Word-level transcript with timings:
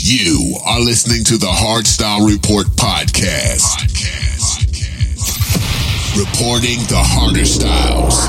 You 0.00 0.54
are 0.64 0.78
listening 0.78 1.24
to 1.24 1.38
the 1.38 1.46
Hardstyle 1.48 2.24
Report 2.30 2.68
podcast. 2.68 3.78
podcast. 3.78 4.62
podcast. 4.62 6.16
Reporting 6.16 6.78
the 6.86 7.02
harder 7.04 7.44
styles. 7.44 8.28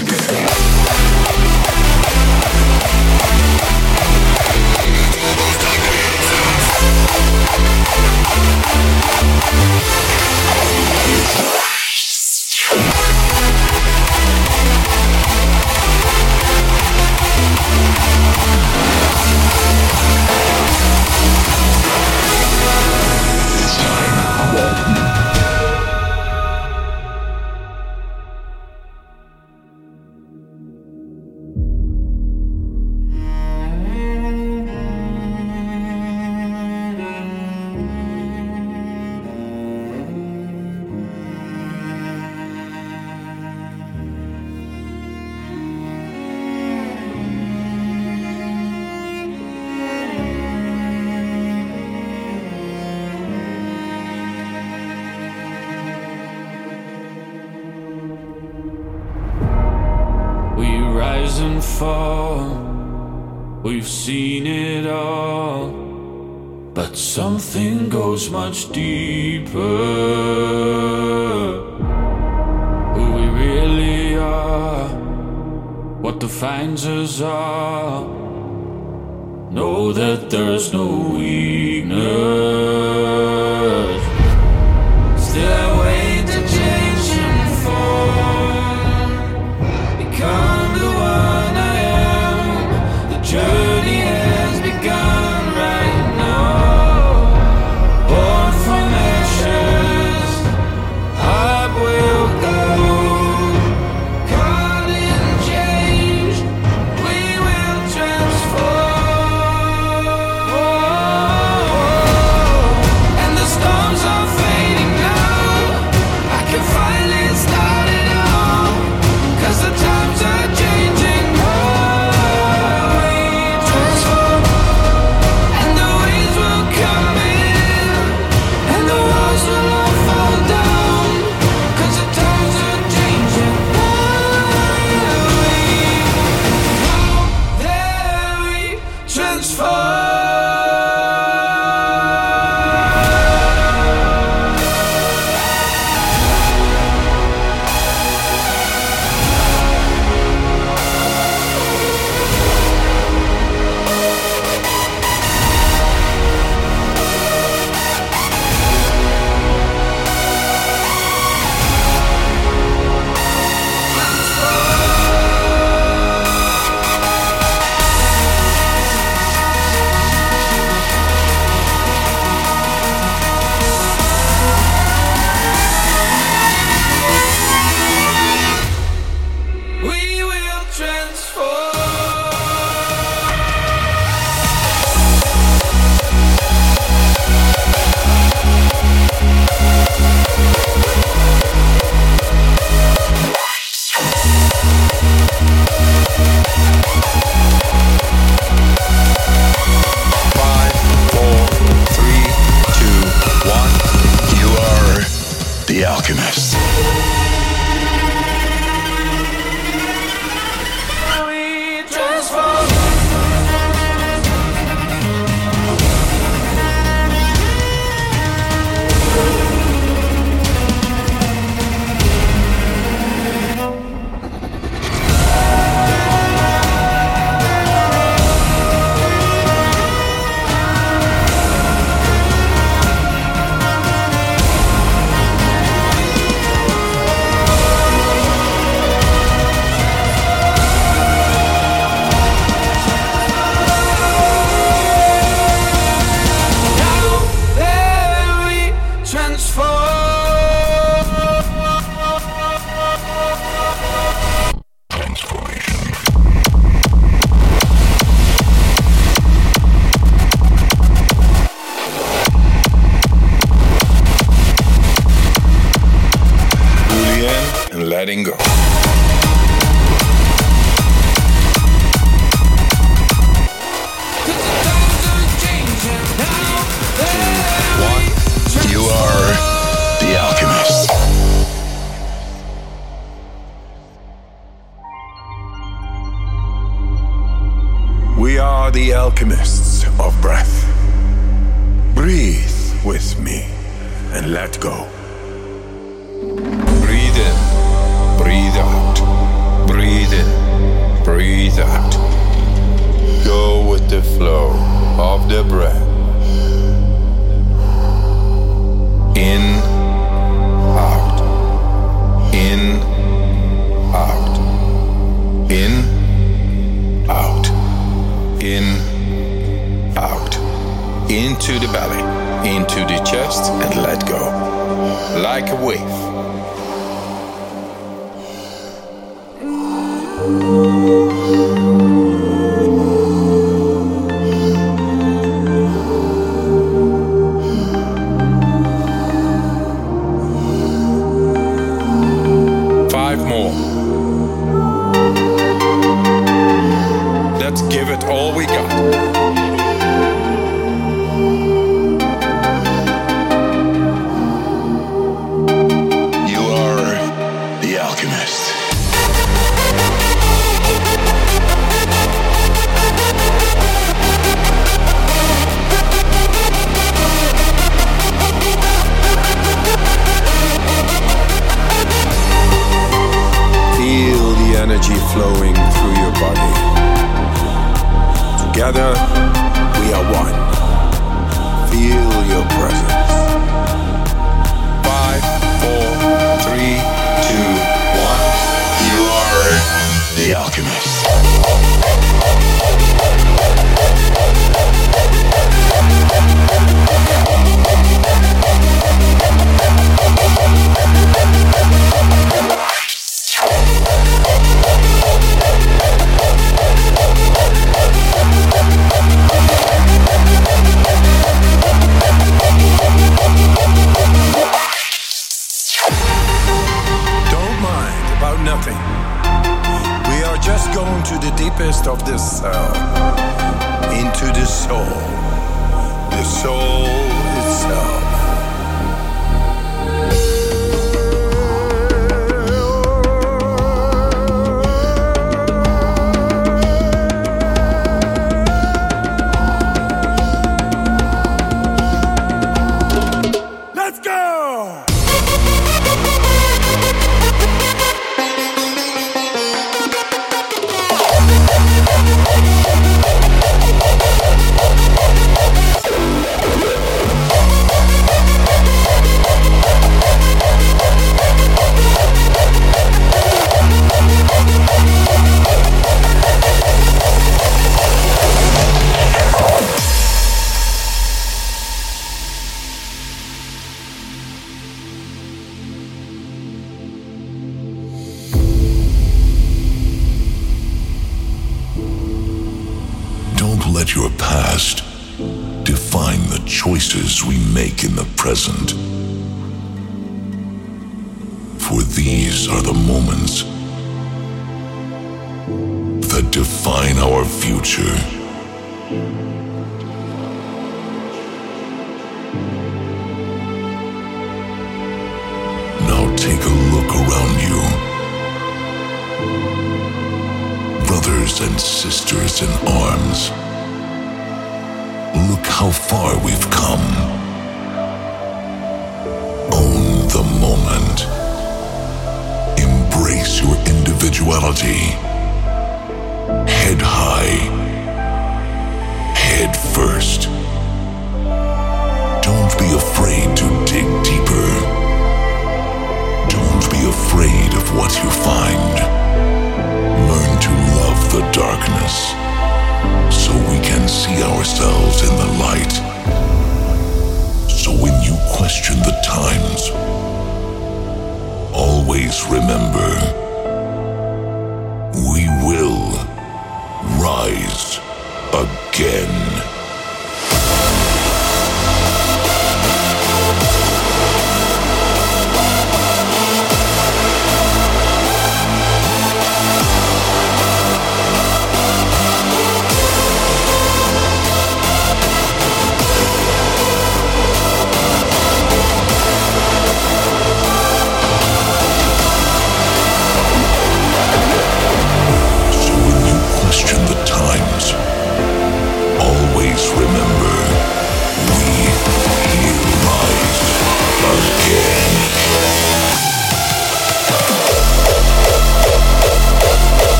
together. 0.00 0.29
Something 67.24 67.90
goes 67.90 68.30
much 68.30 68.70
deeper. 68.72 69.58
Who 72.94 73.04
we 73.16 73.26
really 73.42 74.16
are, 74.16 74.88
what 76.00 76.18
defines 76.18 76.86
us 76.86 77.20
all. 77.20 78.08
Know 79.50 79.92
that 79.92 80.30
there's 80.30 80.72
no 80.72 80.86
weakness. 81.18 82.00
Still 85.28 85.69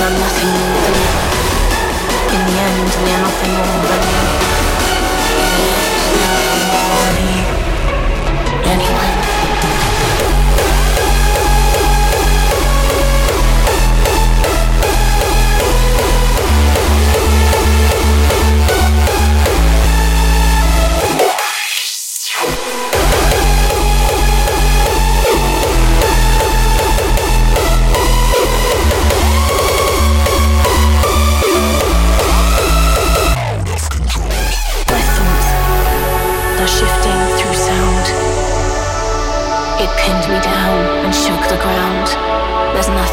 In 0.00 0.04
the 2.46 2.54
end, 2.54 2.90
we 3.02 3.10
are 3.10 3.20
nothing 3.20 3.54
more 3.58 3.82
than 3.88 4.02
Anyway. 8.70 9.47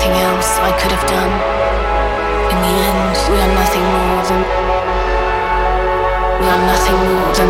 nothing 0.05 0.21
else 0.21 0.59
I 0.59 0.71
could 0.79 0.91
have 0.91 1.07
done. 1.07 1.33
In 2.51 2.57
the 2.61 2.73
end, 2.89 3.15
we 3.31 3.37
are 3.41 3.53
nothing 3.57 3.85
more 3.95 4.21
than. 4.29 4.41
We 6.39 6.47
are 6.53 6.63
nothing 6.69 6.97
more 7.09 7.33
than. 7.33 7.49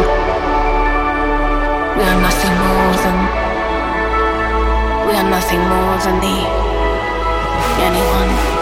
We 1.97 2.03
are 2.03 2.21
nothing 2.21 2.55
more 2.63 2.95
than. 3.03 3.17
We 5.07 5.13
are 5.19 5.29
nothing 5.29 5.59
more 5.59 5.97
than 5.99 6.19
the. 6.21 6.37
Anyone. 7.83 8.54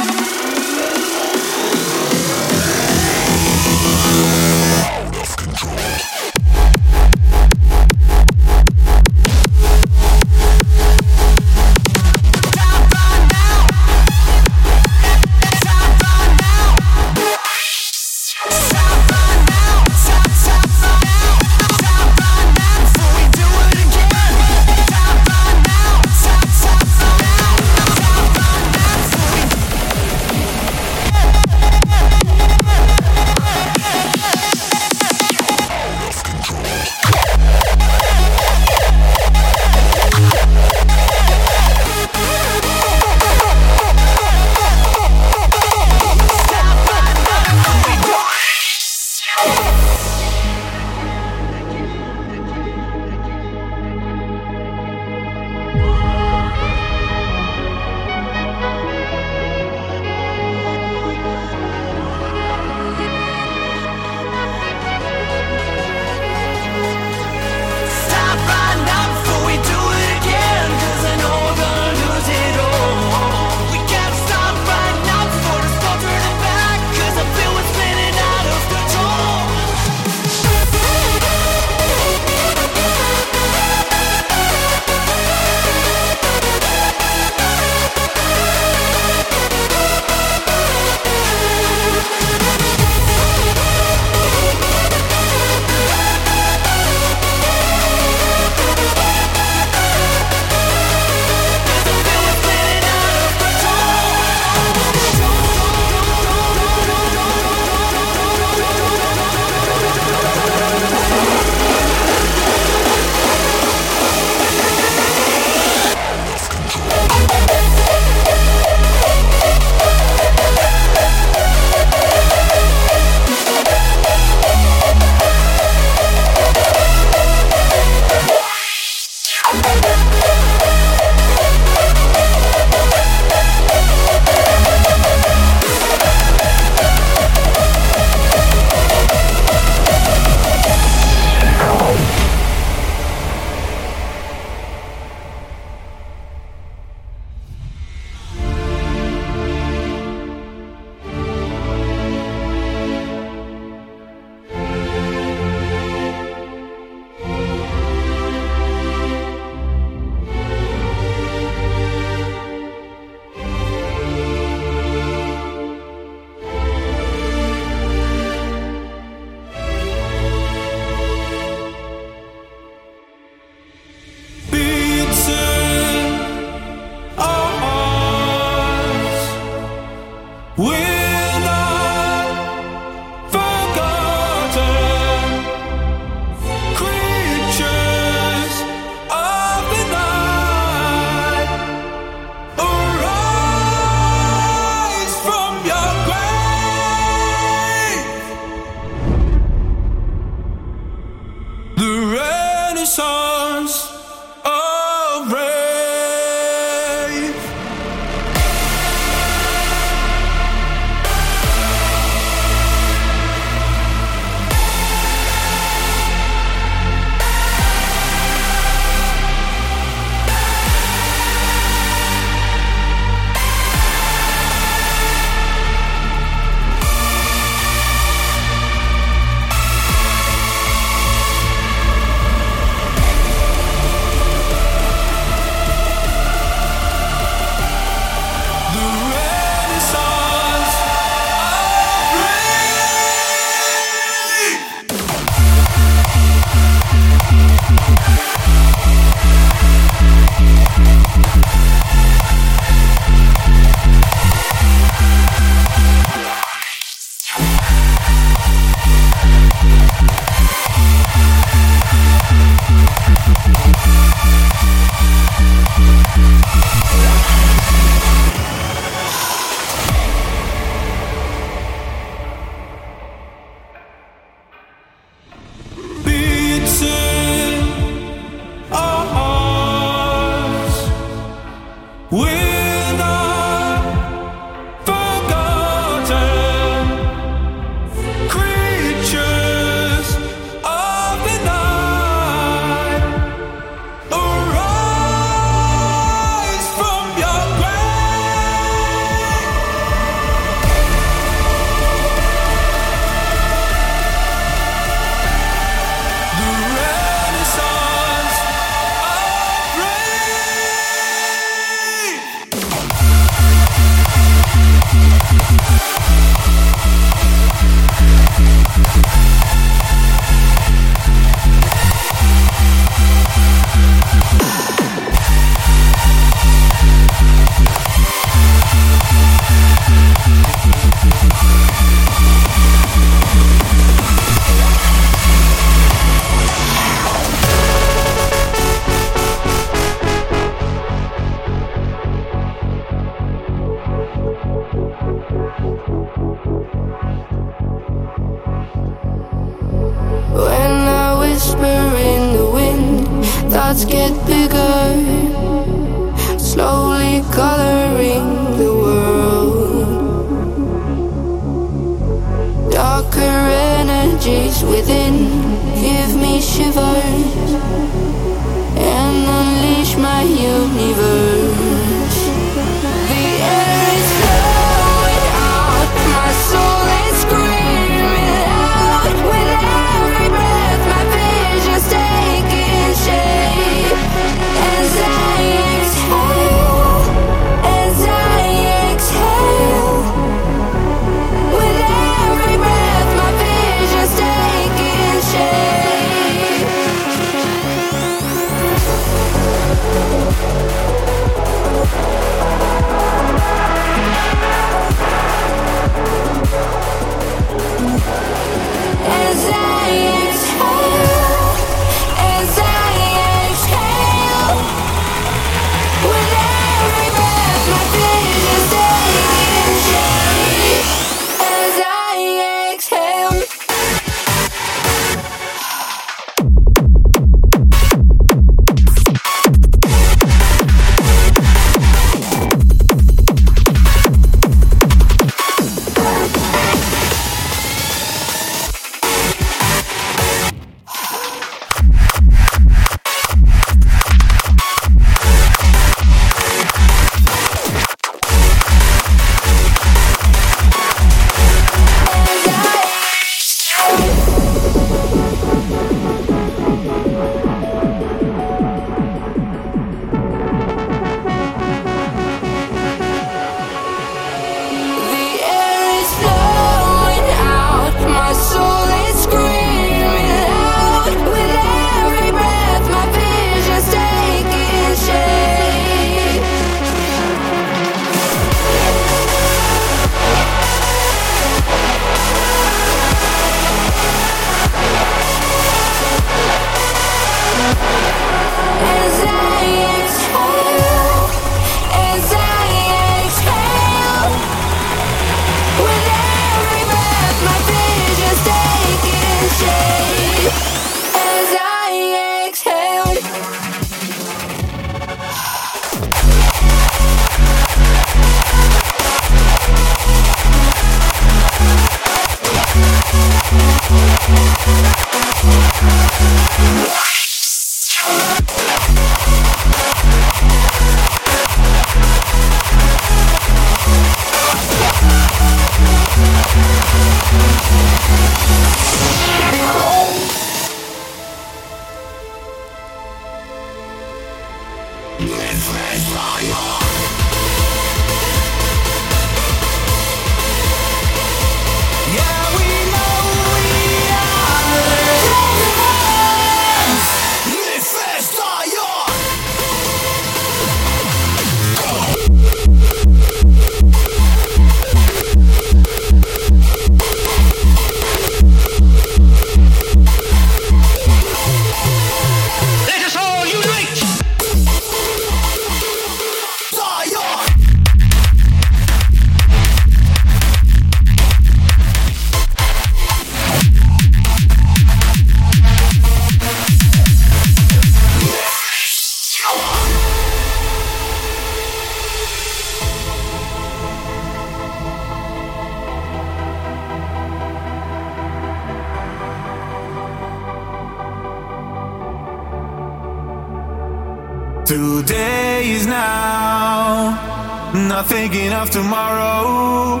of 598.64 598.70
tomorrow, 598.70 600.00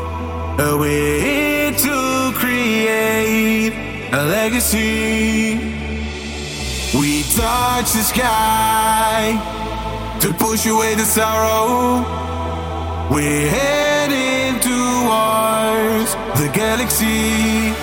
a 0.58 0.78
way 0.78 1.70
to 1.76 2.32
create 2.34 3.74
a 4.10 4.24
legacy. 4.24 5.58
We 6.98 7.24
touch 7.34 7.92
the 7.92 8.04
sky 8.12 9.36
to 10.20 10.32
push 10.32 10.64
away 10.66 10.94
the 10.94 11.04
sorrow. 11.04 12.04
We're 13.12 13.48
heading 13.50 14.60
towards 14.60 16.14
the 16.40 16.48
galaxy. 16.54 17.73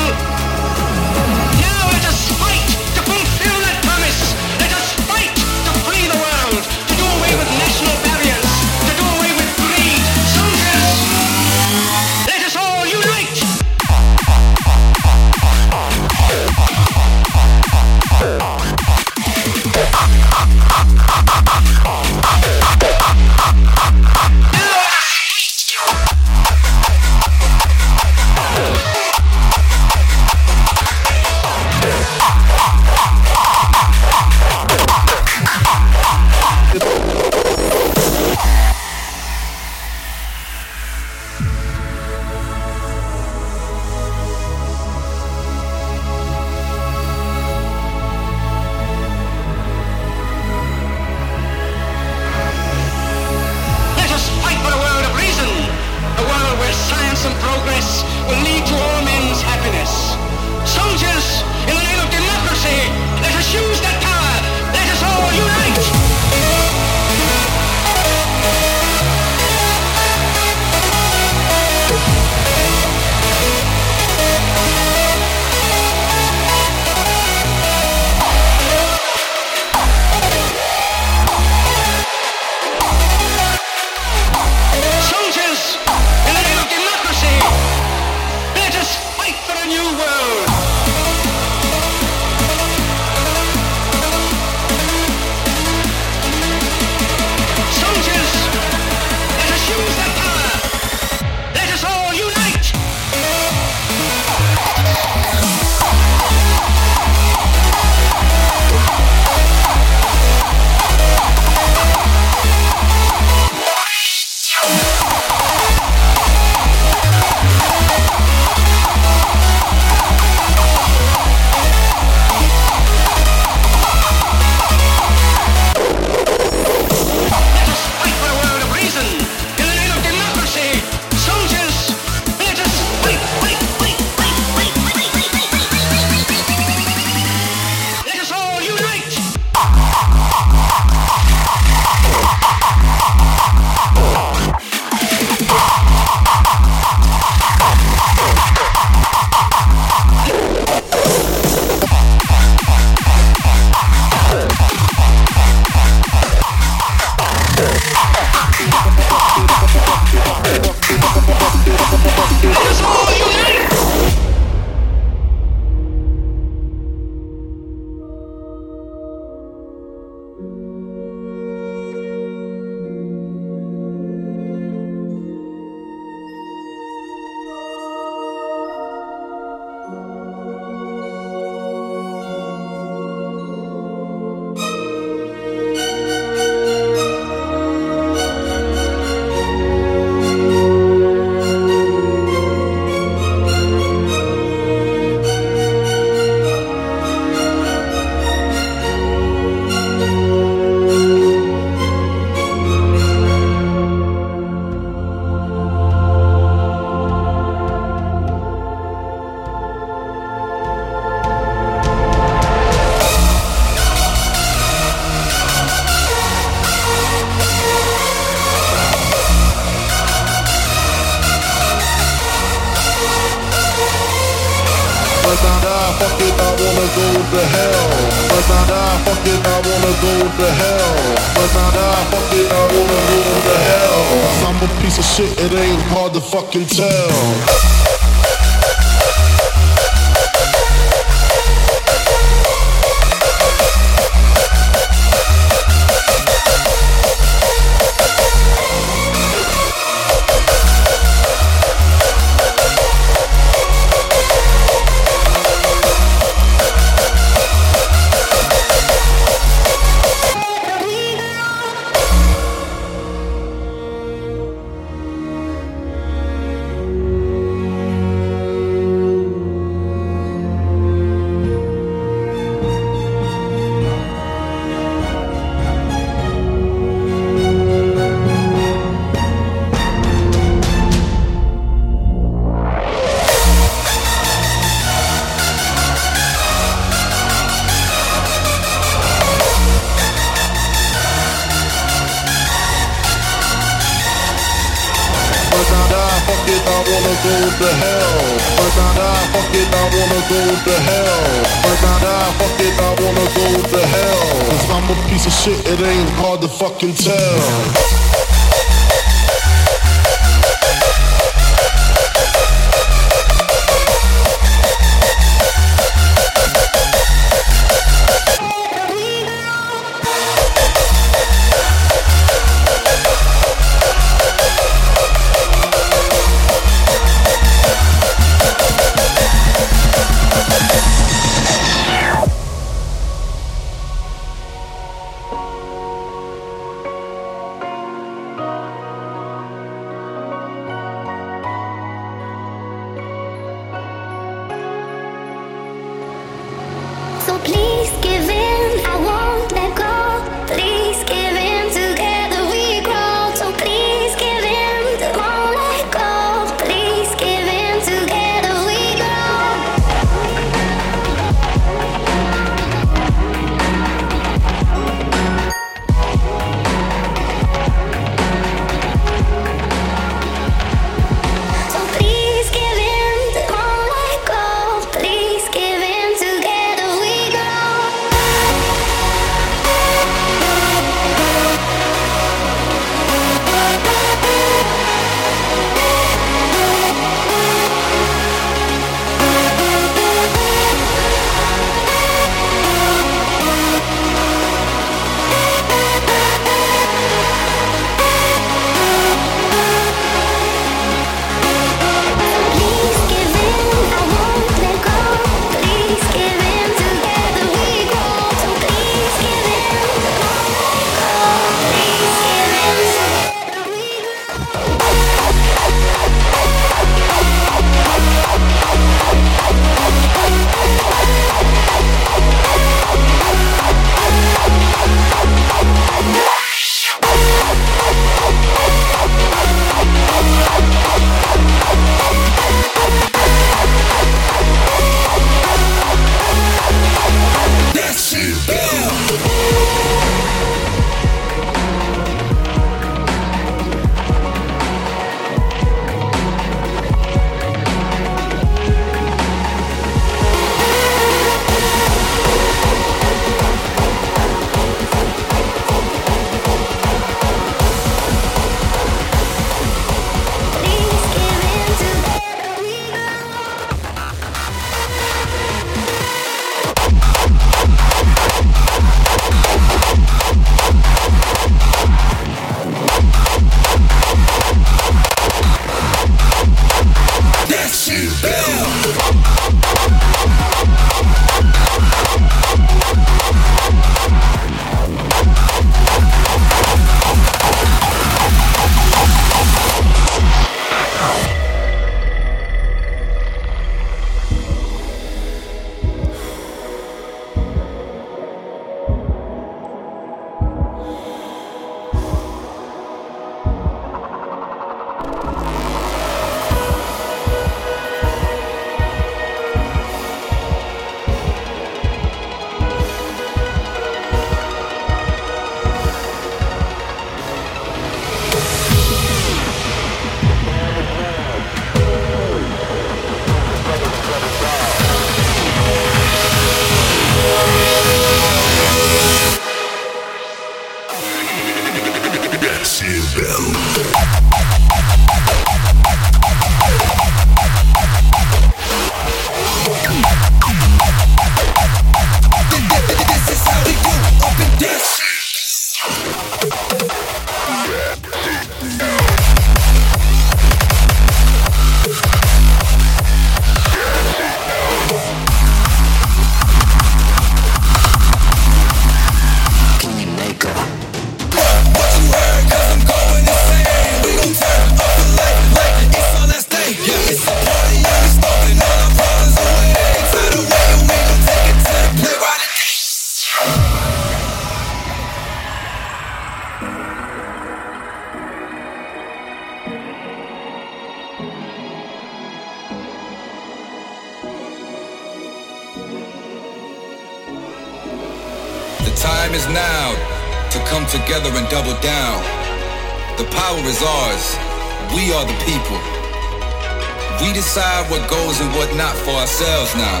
what 597.92 598.08
goes 598.08 598.40
and 598.40 598.48
what 598.56 598.74
not 598.74 598.96
for 599.04 599.12
ourselves 599.12 599.76
now. 599.76 600.00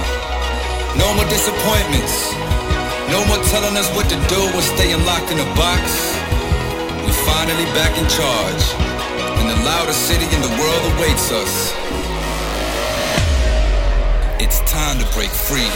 No 0.96 1.12
more 1.12 1.28
disappointments. 1.28 2.32
No 3.12 3.20
more 3.28 3.36
telling 3.52 3.76
us 3.76 3.84
what 3.92 4.08
to 4.08 4.16
do 4.32 4.40
or 4.56 4.62
staying 4.62 5.04
locked 5.04 5.30
in 5.30 5.36
a 5.36 5.48
box. 5.52 5.84
We're 7.04 7.20
finally 7.28 7.68
back 7.76 7.92
in 8.00 8.08
charge. 8.08 8.64
And 9.36 9.44
the 9.44 9.60
loudest 9.68 10.08
city 10.08 10.24
in 10.24 10.40
the 10.40 10.52
world 10.56 10.82
awaits 10.96 11.30
us. 11.32 11.52
It's 14.40 14.60
time 14.64 14.98
to 14.98 15.04
break 15.12 15.28
free. 15.28 15.68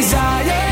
desire. 0.00 0.71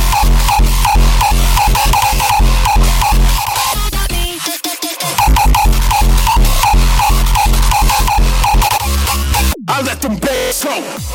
Let's. 10.63 11.10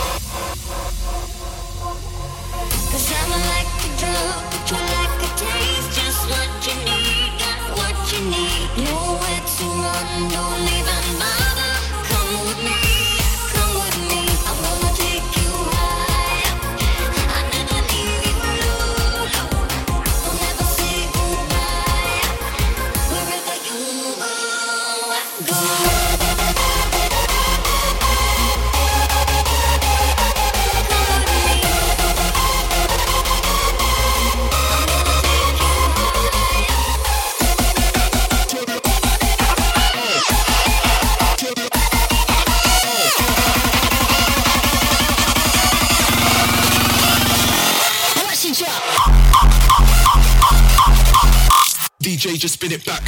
just 52.47 52.61
spin 52.61 52.71
it 52.71 52.85
back. 52.85 53.03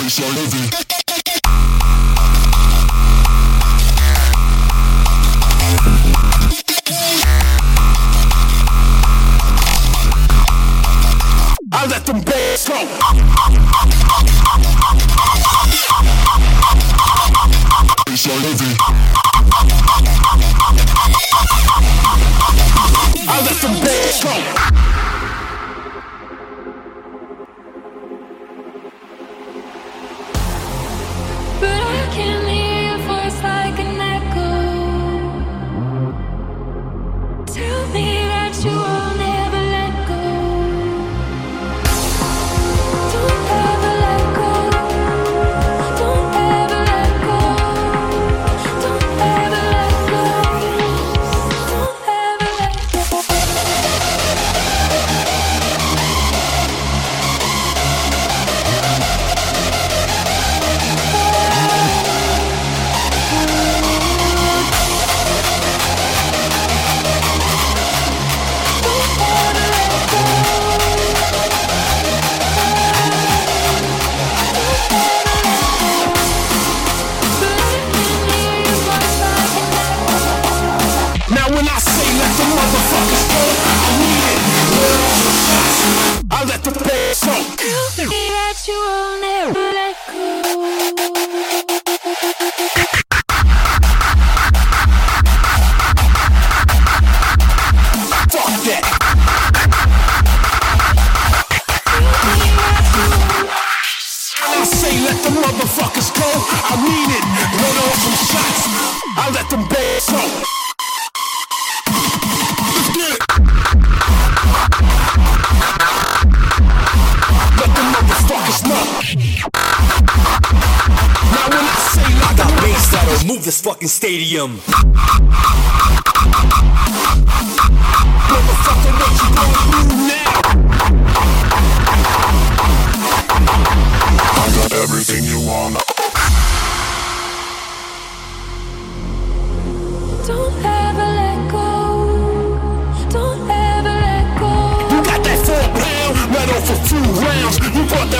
Baseline 0.00 0.34
living. 0.34 0.89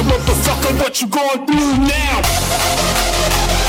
motherfucker, 0.02 0.78
what 0.78 1.00
you 1.00 1.08
gonna 1.08 1.46
do 1.46 1.76
now? 1.86 3.59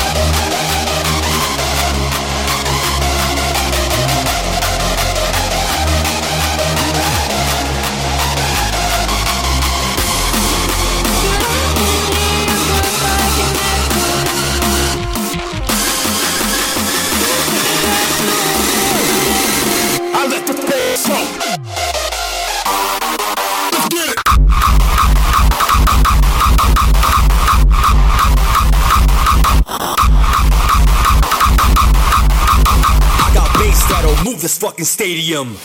fucking 34.82 34.86
stadium. 34.86 35.58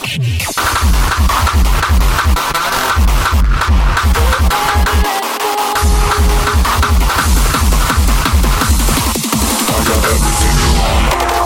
I 9.69 9.85
got 9.89 10.05
everything 10.05 10.57
you 10.59 10.71
want. 10.81 11.46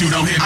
you 0.00 0.08
don't 0.10 0.28
hear 0.28 0.37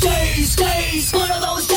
Days, 0.00 0.56
days, 0.56 1.12
One 1.12 1.30
of 1.30 1.42
those 1.42 1.69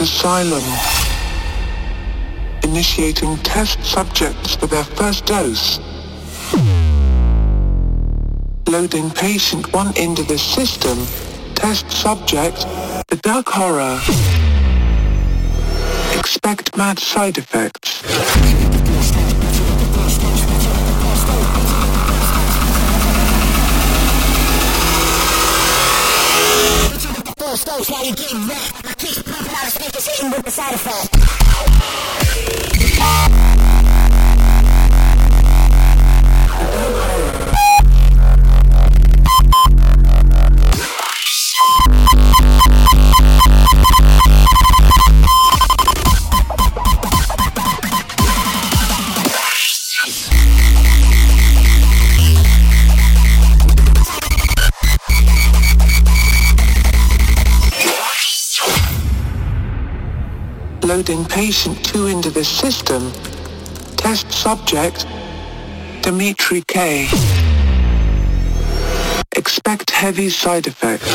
Asylum. 0.00 0.62
Initiating 2.62 3.36
test 3.38 3.82
subjects 3.84 4.54
for 4.56 4.66
their 4.66 4.82
first 4.82 5.26
dose. 5.26 5.78
Loading 8.66 9.10
patient 9.10 9.72
1 9.72 9.96
into 9.96 10.22
the 10.24 10.38
system. 10.38 10.98
Test 11.54 11.90
subject, 11.90 12.66
the 13.08 13.18
dark 13.22 13.48
horror. 13.48 14.00
Expect 16.18 16.76
mad 16.76 16.98
side 16.98 17.38
effects. 17.38 18.02
With 30.24 30.42
the 30.42 30.50
side 30.50 30.72
effect. 30.72 31.13
Loading 60.94 61.24
patient 61.24 61.84
2 61.86 62.06
into 62.06 62.30
the 62.30 62.44
system. 62.44 63.10
Test 63.96 64.30
subject, 64.30 65.04
Dimitri 66.02 66.62
K. 66.68 67.08
Expect 69.34 69.90
heavy 69.90 70.30
side 70.30 70.68
effects. 70.68 71.10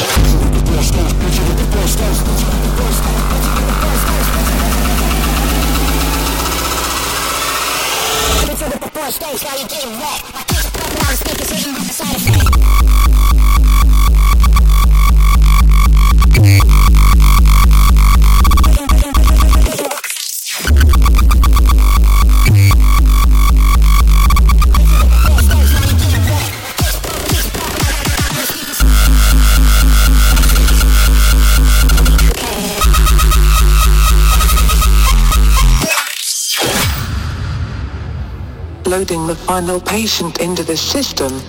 The 39.30 39.36
final 39.36 39.80
patient 39.80 40.40
into 40.40 40.64
the 40.64 40.76
system. 40.76 41.40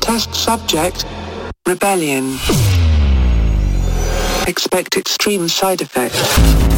Test 0.00 0.34
subject, 0.34 1.04
Rebelion. 1.66 2.38
Expect 4.48 4.96
extreme 4.96 5.46
side 5.46 5.82
effects. 5.82 6.75